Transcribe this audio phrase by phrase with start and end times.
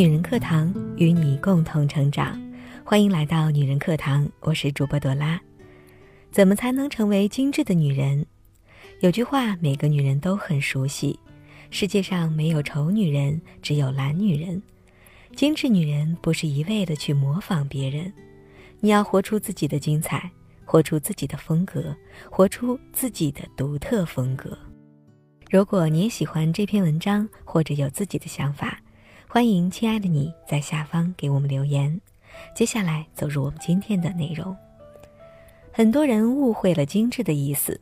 [0.00, 2.40] 女人课堂与你共同成长，
[2.82, 5.38] 欢迎来到女人课堂，我是主播朵拉。
[6.30, 8.24] 怎么才能成为精致的女人？
[9.00, 11.20] 有句话每个女人都很熟悉：
[11.68, 14.62] 世界上没有丑女人，只有懒女人。
[15.36, 18.10] 精致女人不是一味的去模仿别人，
[18.78, 20.30] 你要活出自己的精彩，
[20.64, 21.94] 活出自己的风格，
[22.30, 24.56] 活出自己的独特风格。
[25.50, 28.79] 如果你也喜欢这篇文章，或者有自己的想法。
[29.32, 32.00] 欢迎亲爱的你在下方给我们留言。
[32.52, 34.56] 接下来走入我们今天的内容。
[35.70, 37.80] 很多人误会了精致的意思，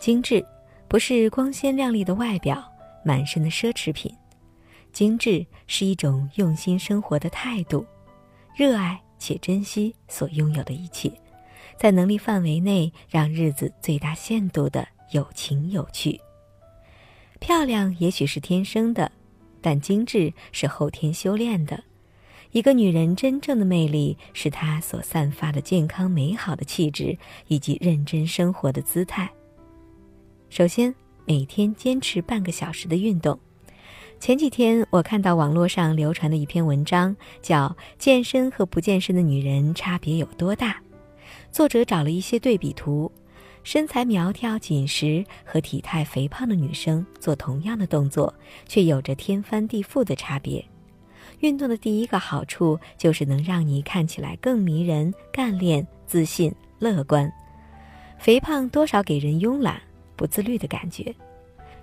[0.00, 0.44] 精致
[0.88, 2.60] 不是光鲜亮丽的外表、
[3.04, 4.12] 满身的奢侈品，
[4.92, 7.86] 精致是一种用心生活的态度，
[8.52, 11.12] 热爱且珍惜所拥有的一切，
[11.78, 16.20] 在能力范围内让日子最大限度的有情有趣。
[17.38, 19.08] 漂亮也许是天生的。
[19.62, 21.82] 但精致是后天修炼的。
[22.50, 27.16] 一个女人真正的魅力，是她所散发的健康美好的气质
[27.48, 29.30] 以及认真生活的姿态。
[30.50, 33.38] 首先，每天坚持半个小时的运动。
[34.20, 40.74] 前几天我看到网络上流传的一篇文章，叫《健身和不健身的女人差别有多大》。
[41.50, 43.10] 作者找了一些对比图。
[43.64, 48.32] 身材苗条、紧实和体态肥胖的女生做同样的动作，
[48.66, 50.64] 却有着天翻地覆的差别。
[51.40, 57.32] 运动的第一个好处就是能让你看起来更迷人、干练、自信、乐观。
[58.18, 59.80] 肥胖多少给人慵懒、
[60.16, 61.14] 不自律的感觉。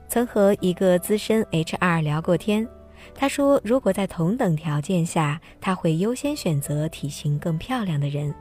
[0.08, 2.68] 曾和一个资深 HR 聊过天，
[3.14, 8.34] 他说，如果在同等条件下，他会优先选择体型更漂亮的人。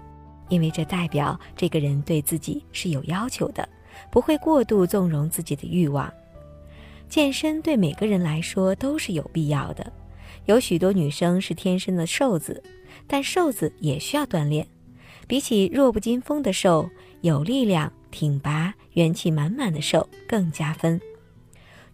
[0.48, 3.68] 因为这代表这个人对自己是有要求的，
[4.10, 6.12] 不会过度纵容自己的欲望。
[7.08, 9.92] 健身对每个人来说都是有必要的。
[10.44, 12.62] 有许多女生是天生的瘦子，
[13.06, 14.66] 但瘦子也需要锻炼。
[15.27, 16.89] 比起弱不禁风的瘦，
[17.20, 21.00] 有力量、挺拔、元气满满的瘦更加分。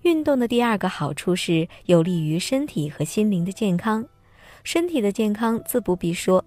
[0.02, 4.06] 运动的第二个好处是有利于身体和心灵的健康。
[4.62, 6.44] 身体的健康自不必说。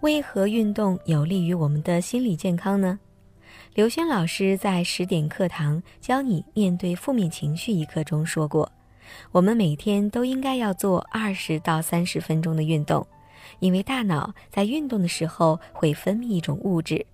[0.00, 2.98] 为何运动有利于我们的心理健康呢？
[3.74, 8.70] 刘轩老师在十点课堂教你面对负面情绪一课中说过，
[9.32, 13.06] 我们每天都应该要做二十到三十分钟的运动，
[13.58, 17.04] 因为大脑在运动的时候会分泌一种物质，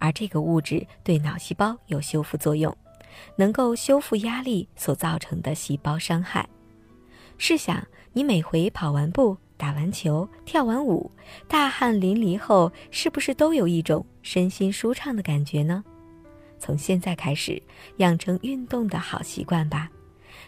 [0.00, 2.76] 而这个物质对脑细胞有修复作用，
[3.36, 6.46] 能够修复压力所造成的细胞伤害。
[7.38, 9.36] 试想，你每回跑完步。
[9.62, 11.08] 打完球、跳完舞，
[11.46, 15.84] 大汗淋漓后，是不是都有一种身心舒畅的感觉呢？
[16.58, 17.62] 从现在开始，
[17.98, 19.88] 养成运动的好习惯吧。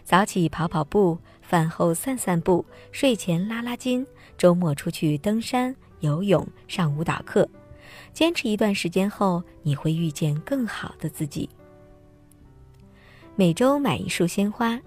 [0.03, 4.05] 早起跑跑步，饭后散散步，睡前拉拉筋，
[4.37, 7.47] 周末出去登山、游泳、上舞蹈课。
[8.11, 11.49] 坚持一段时间后，你会遇见更好的自己。
[13.37, 14.77] 每周买一束鲜花。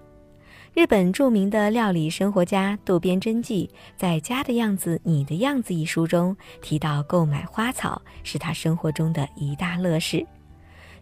[0.73, 10.25] 日本著名的料理生活家渡边真纪在《家的样子，你的样子》一书中提到，购买花草是他生活中的一大乐事。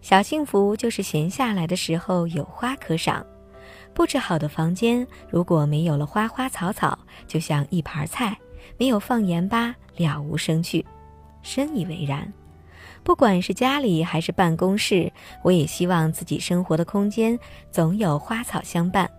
[0.02, 3.26] 小幸福就是闲下来的时候有花可赏。
[3.94, 6.98] 布置好的房间如果没有了花花草草，
[7.28, 8.38] 就像一盘菜，
[8.78, 10.86] 没有放盐巴，了无生趣。
[11.42, 12.32] 深以为然。
[13.04, 15.12] 不管是家里还是办公室，
[15.44, 17.38] 我也希望自己生活的空间
[17.70, 19.10] 总有花草相伴。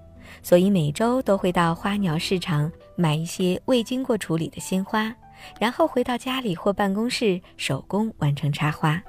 [0.42, 5.14] 所以每周都会到花鸟市场买一些未经过处理的鲜花，
[5.60, 9.02] 然后回到家里或办公室手工完成插花。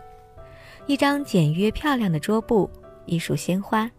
[0.87, 2.69] 一张简约漂亮的桌布，
[3.05, 3.89] 一束鲜花，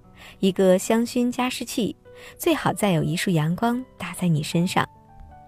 [0.40, 1.94] 一个香薰加湿器，
[2.36, 4.88] 最好再有一束阳光打在你身上。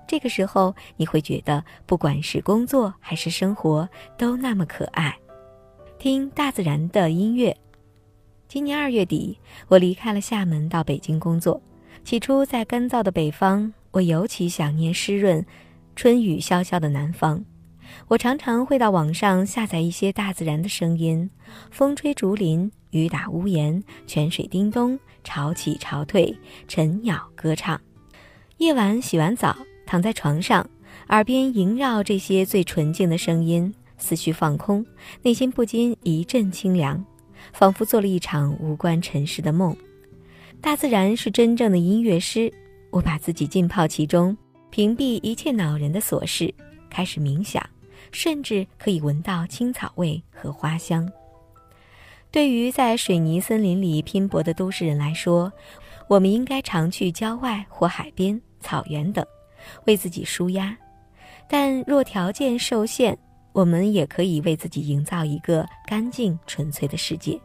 [0.07, 5.17] 这个时候你会觉得，不管是工作还是生活，都那么可爱。
[5.99, 7.57] 听大自然的音乐。
[8.47, 9.39] 今年二月底，
[9.69, 11.61] 我离开了厦门，到北京工作。
[12.05, 15.45] 起初，在干燥的北方，我尤其想念湿润、
[15.95, 17.45] 春雨潇潇的南方。
[18.09, 21.31] 我常常会到网上下载一些大自然的声音：
[21.71, 26.37] 风吹竹林，雨打屋檐，泉水叮咚，潮起潮退，
[26.67, 27.81] 晨鸟歌唱。
[28.59, 29.57] 夜晚洗完澡，
[29.87, 30.69] 躺在床上，
[31.09, 34.85] 耳边萦绕这些最纯净的声音，思绪放空，
[35.23, 37.05] 内心不禁一阵清凉，
[37.53, 39.77] 仿佛做了一场无关尘世的梦。
[40.63, 42.51] 大自然是真正的音乐师，
[42.91, 44.35] 我把自己浸泡其中，
[44.71, 46.55] 屏蔽一切恼人的琐事，
[46.89, 47.61] 开始冥想，
[48.13, 51.11] 甚至可以闻到青草味和花香。
[52.31, 55.53] 对于在水泥森林里拼搏的都市人来说，
[56.07, 59.27] 我们应该常去郊外或海边、草原等，
[59.87, 60.75] 为自己舒压。
[61.49, 63.19] 但若条件受限，
[63.53, 67.33] 我们也可以为自己营造一个干净纯粹的世界。《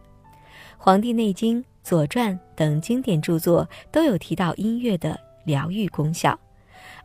[0.77, 6.37] 黄帝内经》《左传》等经典著作都有提到音乐的疗愈功效，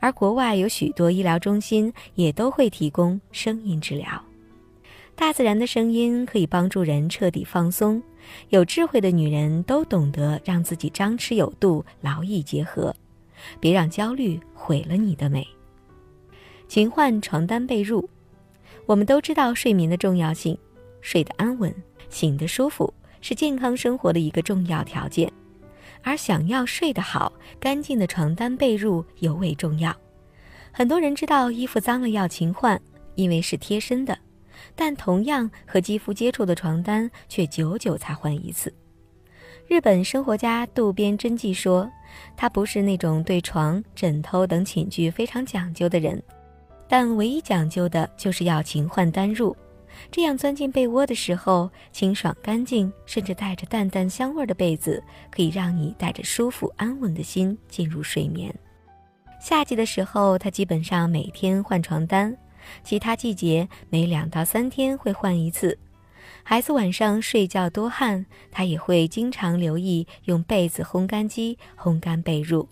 [0.01, 4.21] 而国外有许多医疗中心也都会提供声音治疗。
[5.15, 8.03] 大自然的声音可以帮助人彻底放松。
[8.49, 12.93] 有智慧的女人都懂得让自己张弛有度，劳逸结合，
[13.61, 15.47] 别让焦虑毁了你的美。
[16.67, 18.05] 勤换床单被褥，
[18.87, 20.59] 我们都知道睡眠的重要性，
[21.01, 21.73] 睡得安稳，
[22.09, 22.93] 醒得舒服，
[23.23, 25.33] 是健康生活的一个重要条件。
[26.03, 29.97] 而想要睡得好，干净的床单被褥尤为重要。
[30.71, 32.79] 很多人知道衣服脏了要勤换，
[33.15, 34.19] 因为是贴身的，
[34.75, 38.75] 但同样和肌肤接触的床单却久久才换一次。
[39.69, 41.89] 日本生活家渡边真纪说，
[42.37, 46.21] 他不是那种对床、枕头等寝具非常讲究的人。
[46.89, 49.55] 但唯一讲究的就是要勤换单褥，
[50.11, 58.55] 这样钻进被窝的时候清爽干净，甚至带着淡淡香味的被子，可以让你带着舒服安稳的心进入睡眠。
[59.41, 62.37] 夏季的时候，他基本上每天换床单，
[62.85, 65.79] 其他季节每两到三天会换一次。
[66.45, 72.67] 孩子晚上睡觉多汗，他也会经常留意用被子烘干机烘干被褥。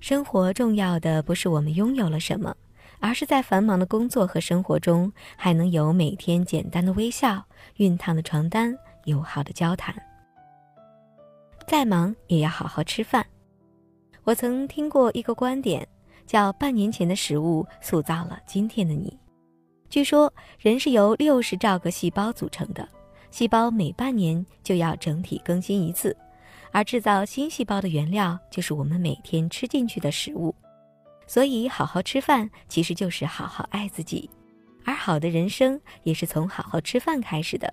[0.00, 2.54] 生活重要的不是我们拥有了什么。
[3.00, 7.42] 而是在繁忙的工作和生活中，还能有每天简单的微笑、
[7.78, 9.94] 熨烫的床单、友好的交谈。
[11.66, 13.24] 再忙也要好好吃饭。
[14.24, 15.86] 我曾听过一个观点，
[16.26, 19.16] 叫“半年前的食物塑造了今天的你”。
[19.88, 22.86] 据说，人是由六十兆个细胞组成的，
[23.30, 26.16] 细胞每半年就要整体更新一次，
[26.70, 30.54] 而制造新细胞的原料就是我们每天吃进去的食物。
[31.30, 34.28] 所以，好好吃饭其实就是好好爱自己，
[34.84, 37.72] 而好的人生也是从好好吃饭开始的。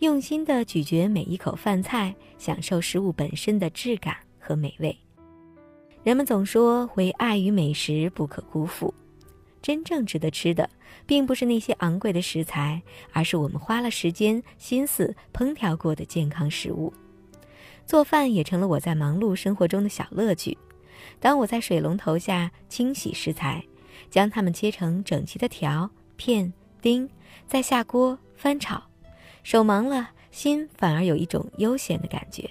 [0.00, 4.94] 用心的咀嚼每一口饭菜，享受食物本身的质感和美味。
[6.02, 8.92] 人们总说，唯爱与美食不可辜负。
[9.62, 10.68] 真正值得吃的，
[11.06, 12.82] 并不是那些昂贵的食材，
[13.14, 16.92] 而是我们花了时间、心思烹调过的健康食物。
[17.86, 20.58] 做饭也成了我在忙碌生活中的小乐趣。
[21.24, 23.64] 当我在水龙头下清洗食材，
[24.10, 27.08] 将它们切成整齐的条片丁，
[27.46, 28.82] 再下锅翻炒，
[29.42, 32.46] 手忙了，心反而有一种悠闲的感觉。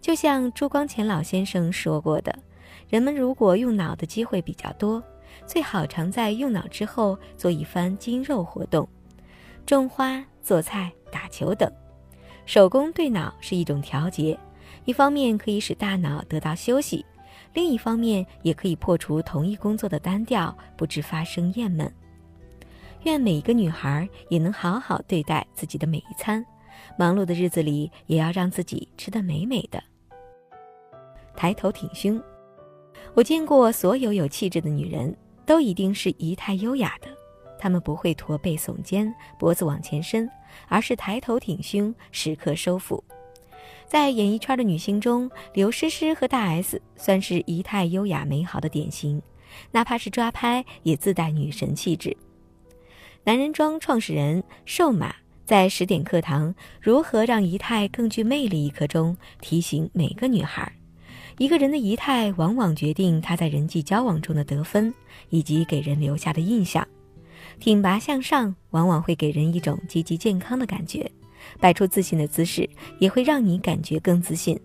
[0.00, 2.34] 就像朱光潜老先生说过的，
[2.88, 5.04] 人们如果用脑的机会比较多，
[5.46, 8.88] 最好常在用脑之后做一番筋肉活动，
[9.66, 11.70] 种花、做菜、打球等。
[12.46, 14.38] 手工对脑是一种调节，
[14.86, 17.04] 一方面可以使大脑得到休息。
[17.54, 21.90] 另一方面，也可以破除同一工作的单调，不致发生厌闷。
[23.04, 26.44] 愿每一个女孩也能好好对待自己的每一餐，
[26.98, 29.82] 忙碌的日子里也要让自己吃得美美的。
[31.36, 32.20] 抬头挺胸，
[33.14, 35.16] 我见过所有有气质的女人，
[35.46, 37.08] 都一定是仪态优雅的。
[37.58, 40.28] 她们不会驼背耸肩，脖子往前伸，
[40.66, 43.02] 而是抬头挺胸，时刻收腹。
[43.94, 49.22] 在演艺圈的女星中，刘诗诗和大 S 算是仪态优雅、美好的典型，
[49.70, 52.16] 哪怕是抓拍也自带女神气质。
[53.22, 55.14] 男人装创始人瘦马
[55.44, 56.52] 在十点课堂
[56.82, 60.72] “如何让仪态更具魅力”一课中提醒每个女孩：
[61.38, 64.92] 一个人的仪态往往决定他在人际交往中的得分
[65.30, 66.84] 以及给人留下的印象。
[67.60, 71.08] 挺拔向上往往会给人一种积极健康的感觉。
[71.60, 74.56] 摆出自信的姿势，也会让你感觉更自信；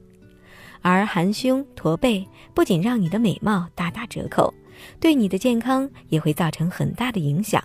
[0.81, 4.53] 而含胸驼背不仅让你的美貌大打折扣，
[5.00, 7.63] 对你的健康也会造成很大的影响。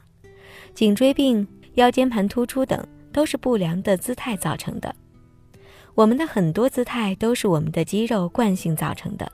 [0.74, 4.94] 颈椎病、腰间盘突出等都是不良的姿态造成的。
[5.94, 9.30] 我们的很多姿态都是我们的肌肉惯性造成的。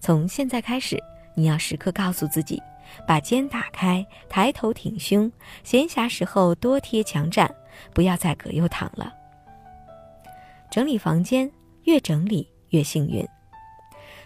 [0.00, 0.98] 从现在开始，
[1.36, 2.60] 你要时刻告诉自己，
[3.06, 5.30] 把肩打开，抬头挺胸，
[5.62, 7.48] 闲暇时候多贴墙站，
[7.94, 9.12] 不要再葛优躺了。
[10.70, 11.50] 整理房间，
[11.84, 13.26] 越整理越幸运。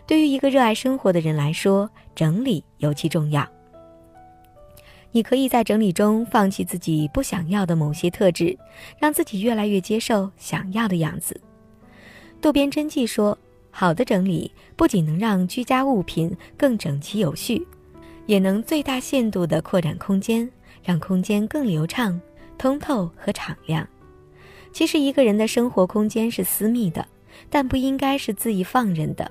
[0.07, 3.49] 对于一个热爱生活的人来说，整理尤其重要。
[5.11, 8.59] 你可以在整理中放弃自己不想要的某些特质，
[8.99, 11.41] 让自己越来越接受想要的样子。
[12.43, 13.39] 渡边真纪说
[13.71, 17.67] ：“好的整理不仅能让居家物品更整齐有序，
[18.27, 20.51] 也能最大限度地扩展空间，
[20.83, 22.21] 让空间更流畅、
[22.59, 23.89] 通透和敞亮。”
[24.75, 27.07] 其实，一个人的生活空间是私密的，
[27.49, 29.31] 但不应该是恣意放任的。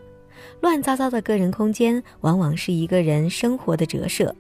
[0.62, 4.34] 乱糟糟的个人空间往往是一个人生活的折射。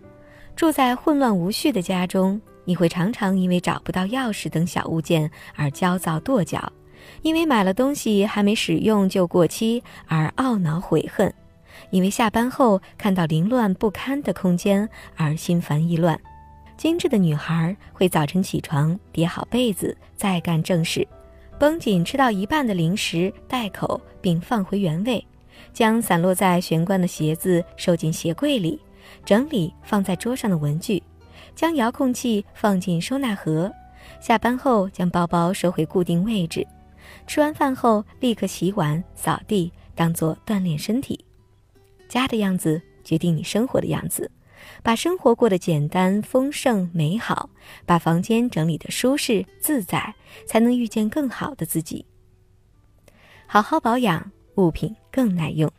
[0.55, 6.71] 住在混乱无序的家中，你会常常因为找不到钥匙等小物件而焦躁跺脚，
[7.21, 11.33] 因为买了东西还没使用就过期而懊恼悔恨，
[11.89, 16.17] 因为下班后看到凌乱不堪的空间而心烦意乱。
[16.77, 21.07] 精致的女孩会早晨起床，叠好被子，再干正事，
[21.59, 25.25] 绷紧吃到一半的零食，袋口并放回原位，
[25.71, 28.79] 将散落在玄关的鞋子收进鞋柜里。
[29.25, 31.01] 整理放在桌上的文具，
[31.55, 33.71] 将遥控器放进收纳盒。
[34.19, 36.65] 下班后将包包收回固定位置。
[37.27, 41.23] 吃完饭后立刻洗碗扫地，当做锻炼身体。
[42.07, 44.29] 家的样子决定你生活的样子。
[44.81, 47.49] 把生活过得简单、丰盛、美好，
[47.85, 50.13] 把房间整理得舒适自在，
[50.45, 52.05] 才能遇见更好的自己。
[53.45, 55.71] 好好保养，物品更耐用。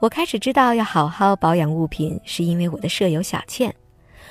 [0.00, 3.74] 我开始知道要好好保养物品，是因为我的舍友小倩。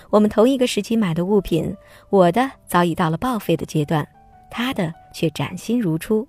[0.09, 1.75] 我们同一个时期买的物品，
[2.09, 4.07] 我的早已到了报废的阶段，
[4.49, 6.27] 她的却崭新如初。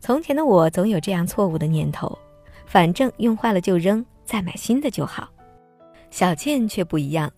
[0.00, 2.18] 从前的我总有这样错误的念头：
[2.66, 5.28] 反正用坏了就扔，再买新的就好。
[6.12, 7.32] 小倩却不一样，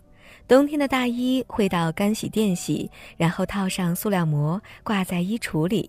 [0.49, 5.89] 冬天的大衣会到干洗店洗，然后套上塑料膜挂在衣橱里。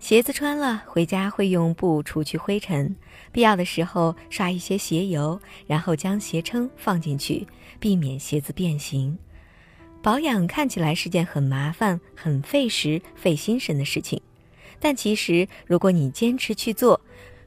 [0.00, 2.96] 鞋子穿了，回家会用布除去灰尘，
[3.30, 7.46] 必要的时候刷一些鞋油，然后将鞋撑放进去，
[7.78, 9.16] 避免鞋子变形。
[10.02, 14.20] 保养看起来是件很麻烦、很费时、费心神的事情，
[14.80, 17.00] 但其实如果你坚持去做，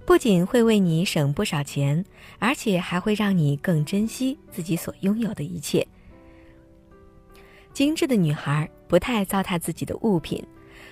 [0.09, 2.03] 不仅会为你省不少钱，
[2.39, 5.87] 而且还会让你更珍惜自己所拥有的一切。
[7.73, 10.43] 精致的女孩不太糟蹋自己的物品。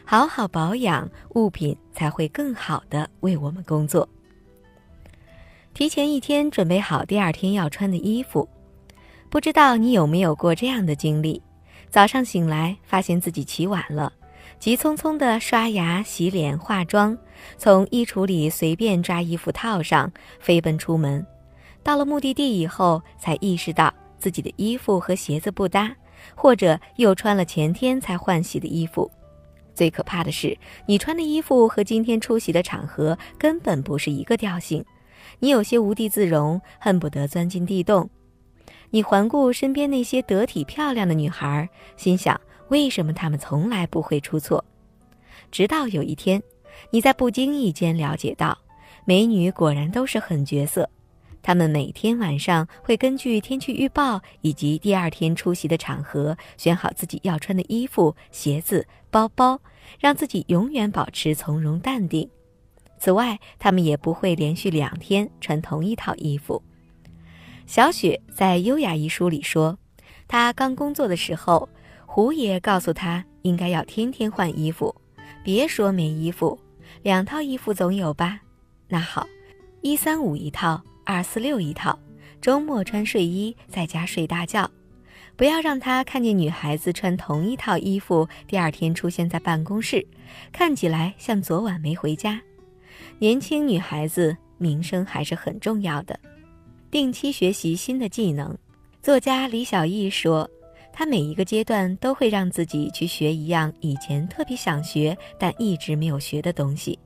[0.06, 4.08] 好好保养物品，才会更好的为我们工作。
[5.74, 8.48] 提前一天准备好第二天要穿的衣服，
[9.32, 11.42] 不知道你有没有过这样的经历：
[11.90, 14.14] 早上醒来发现自己起晚了，
[14.60, 17.18] 急匆匆的刷牙、洗脸、化妆，
[17.58, 21.26] 从衣橱里随便抓衣服套上，飞奔出门。
[21.84, 25.96] 到了目的地以后，才意识到自己的衣服和鞋子不搭，
[26.36, 29.10] 或者又穿了前天才换洗的衣服。
[29.76, 34.84] 最可怕的是，你穿的衣服和今天出席的场合根本不是一个调性，
[35.40, 38.10] 你有些无地自容，恨不得钻进地洞。
[38.90, 44.64] 你环顾身边那些得体漂亮的女孩，心想：为什么他们从来不会出错？
[45.52, 46.42] 直到有一天，
[46.92, 48.58] 你在不经意间了解到，
[49.06, 50.90] 美女果然都是狠角色。
[51.42, 59.58] 她们每天晚上会根据天气预报以及第二天出席的场合，选好自己要穿的衣服、鞋子、包包，
[59.98, 62.30] 让自己永远保持从容淡定。
[63.00, 66.62] 此外，她们也不会连续两天穿同一套衣服。
[67.66, 69.78] 小雪在《优雅》一书里说，
[70.28, 71.70] 她刚工作的时候，
[72.18, 74.96] 胡爷告诉她应该要天天换衣服，
[75.44, 76.60] 别说没衣服，
[77.04, 78.40] 两套衣服总有吧？
[78.88, 79.28] 那好，
[79.82, 80.82] 一三五一套。
[81.06, 82.00] 二四六一套，
[82.42, 84.68] 周末穿睡衣，在家睡大觉，
[85.36, 90.04] 不要让他看见女孩子穿同一套衣服，第二天出现在办公室，
[90.52, 92.42] 看起来像昨晚没回家。
[93.20, 96.20] 年轻女孩子名声还是很重要的，
[96.90, 98.58] 定期学习新的技能。
[99.04, 100.50] 作家李小艺说，
[101.00, 106.98] 他每一个阶段都会让自己去学一样以前特别想学但一直没有学的东西。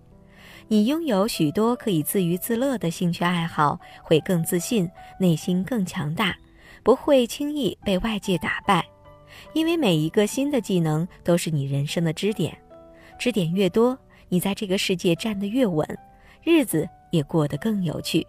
[0.70, 6.34] 你拥有许多可以自娱自乐的兴趣爱好，会更自信，内心更强大，
[6.84, 8.82] 不会轻易被外界打败。
[9.52, 12.58] 因为每一个新的技能都是你人生的支点，
[13.20, 15.86] 支点越多，你在这个世界站得越稳，
[16.46, 18.26] 日子也过得更有趣。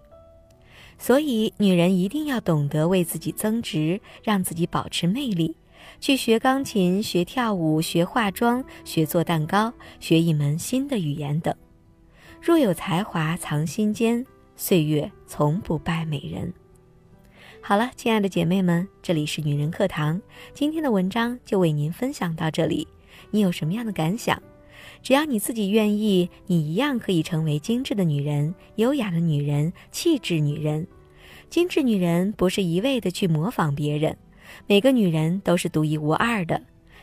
[1.02, 5.56] 所以，女人一定要懂得为自己增值，让自己保持魅力，
[5.98, 11.52] 去学钢琴、学跳舞、学化妆、学做蛋糕、学一门新的语言等。
[12.40, 16.54] 若有才华藏心间，岁月从不败美人。
[17.60, 20.22] 好了，亲爱的姐妹们，这里是女人课堂，
[20.54, 22.86] 今天的文章就为您分享到这里。
[23.32, 24.40] 你有什么样的感想？
[25.02, 30.86] 只要你自己愿意，你一样可以成为精致的女人、优雅的女人、气质女人。
[31.50, 34.16] 精致女人不是一味的去模仿别人，
[34.66, 36.60] 每个女人都是独一无二的。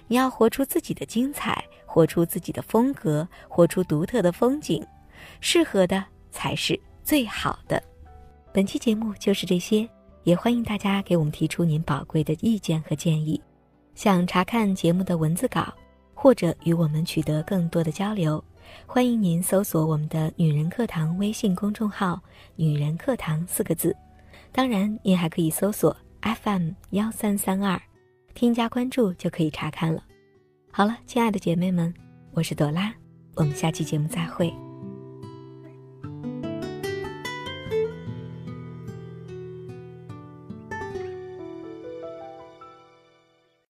[0.07, 4.83] 你要活出自己的精彩，活出自己的风格，活出独特的风景。
[5.39, 7.81] 适合的才是最好的。
[8.51, 9.88] 本期节目就是这些，
[10.24, 13.39] 也欢迎大家给我们提出您宝贵的意见和建议。
[13.93, 15.71] 想查看节目的文字稿，
[16.21, 18.43] 或者与我们取得更多的交流，
[18.85, 22.21] 欢迎您搜索我们的“女人课堂”微信公众号
[22.57, 23.95] “女人课堂”四个字。
[24.51, 27.81] 当然，您还可以搜索 FM 幺三三二，
[28.33, 30.03] 添加关注就可以查看了。
[30.69, 31.93] 好了，亲爱的姐妹们，
[32.33, 32.93] 我是朵拉，
[33.35, 34.53] 我们下期节目再会。